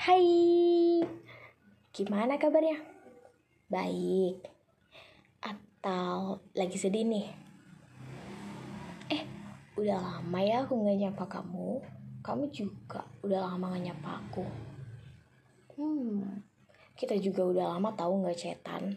[0.00, 1.04] Hai,
[1.92, 2.80] gimana kabarnya?
[3.68, 4.40] Baik,
[5.44, 7.28] atau lagi sedih nih?
[9.12, 9.28] Eh,
[9.76, 11.84] udah lama ya aku nggak nyapa kamu.
[12.24, 14.44] Kamu juga udah lama nggak nyapa aku.
[15.76, 16.48] Hmm,
[16.96, 18.96] kita juga udah lama tahu nggak cetan.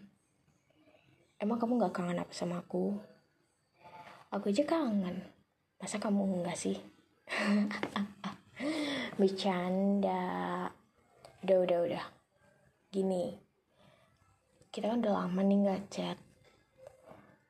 [1.36, 2.96] Emang kamu nggak kangen apa sama aku?
[4.32, 5.20] Aku aja kangen.
[5.84, 6.80] Masa kamu enggak sih?
[9.20, 10.72] Bercanda.
[11.44, 12.06] Udah, udah, udah.
[12.88, 13.36] Gini.
[14.72, 16.16] Kita kan udah lama nih nggak chat.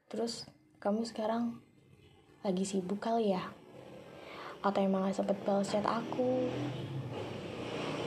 [0.09, 0.49] Terus
[0.81, 1.61] kamu sekarang
[2.41, 3.53] lagi sibuk kali ya?
[4.65, 6.49] Atau emang gak sempet balas chat aku?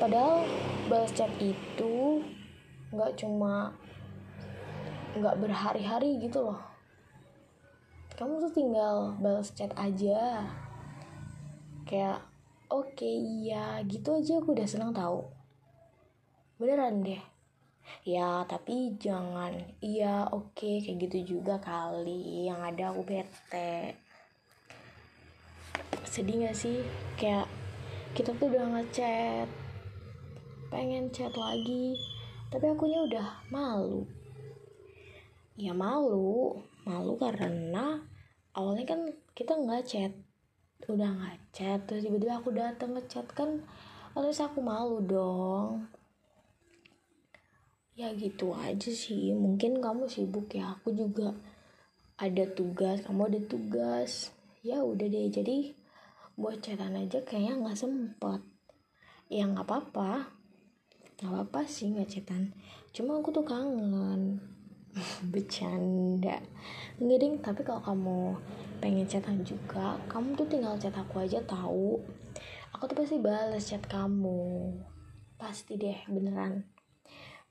[0.03, 0.43] Padahal
[0.91, 2.19] balas chat itu
[2.91, 3.71] nggak cuma
[5.15, 6.59] nggak berhari-hari gitu loh.
[8.19, 10.51] Kamu tuh tinggal balas chat aja.
[11.87, 12.27] Kayak
[12.75, 15.36] oke okay, iya gitu aja aku udah seneng tahu.
[16.57, 17.21] Beneran deh.
[18.09, 19.53] Ya tapi jangan.
[19.85, 22.49] Iya oke okay, kayak gitu juga kali.
[22.49, 23.97] Yang ada aku bete.
[26.09, 26.81] Sedih gak sih?
[27.21, 27.45] Kayak
[28.17, 29.49] kita tuh udah ngechat.
[30.73, 32.01] Pengen chat lagi.
[32.49, 34.09] Tapi akunya udah malu.
[35.61, 36.57] Ya malu.
[36.89, 38.01] Malu karena
[38.57, 39.01] awalnya kan
[39.37, 40.13] kita nggak chat
[40.89, 43.61] udah nggak chat terus tiba-tiba aku datang ngechat kan
[44.17, 45.85] harus aku malu dong
[47.97, 49.33] ya gitu aja sih.
[49.33, 50.77] Mungkin kamu sibuk ya.
[50.77, 51.33] Aku juga
[52.21, 54.37] ada tugas kamu ada tugas.
[54.61, 55.33] Ya udah deh.
[55.33, 55.73] Jadi
[56.37, 58.45] buat chatan aja kayaknya nggak sempet.
[59.33, 60.29] Ya nggak apa-apa.
[61.17, 62.53] Nggak apa-apa sih nggak chatan
[62.93, 64.45] cuma aku tuh kangen.
[65.33, 66.45] Bercanda.
[67.01, 67.35] Enggak ding.
[67.41, 68.21] Tapi kalau kamu
[68.77, 71.97] pengen chatan juga kamu tuh tinggal chat aku aja tahu.
[72.77, 74.77] Aku tuh pasti balas chat kamu.
[75.41, 76.76] Pasti deh beneran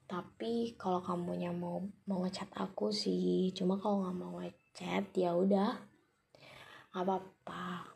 [0.05, 3.49] tapi kalau kamunya mau mau ngechat aku sih.
[3.57, 5.73] Cuma kalau nggak mau ngechat ya udah.
[6.93, 7.89] Nggak apa-apa.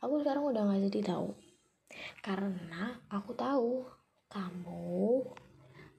[0.00, 1.36] Aku sekarang udah nggak jadi tahu
[2.24, 3.84] karena aku tahu
[4.32, 5.24] kamu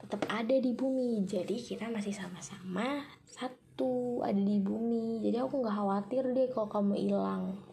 [0.02, 1.26] tetap ada di bumi.
[1.30, 5.22] Jadi kita masih sama-sama satu ada di bumi.
[5.22, 7.71] Jadi aku nggak khawatir deh kalau kamu hilang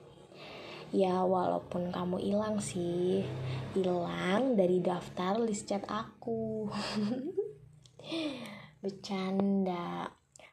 [0.94, 3.24] ya walaupun kamu hilang sih.
[3.76, 6.68] Hilang dari daftar list chat aku.
[8.82, 10.08] Bercanda.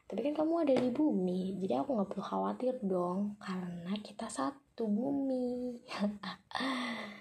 [0.06, 4.86] Tapi kan kamu ada di bumi jadi aku nggak perlu khawatir dong karena kita satu
[4.86, 5.80] bumi.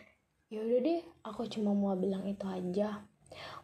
[0.54, 3.02] Ya udah deh aku cuma mau bilang itu aja.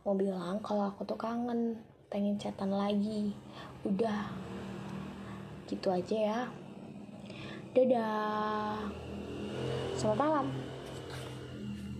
[0.01, 1.77] Mau bilang kalau aku tuh kangen
[2.09, 3.37] pengen chatan lagi.
[3.85, 4.33] Udah
[5.69, 6.39] gitu aja ya.
[7.77, 8.89] Dadah
[10.01, 10.43] 怎么办了？